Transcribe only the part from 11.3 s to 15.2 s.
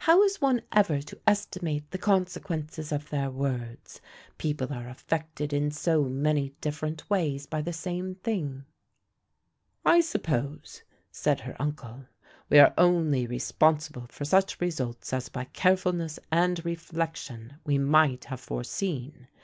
her uncle, "we are only responsible for such results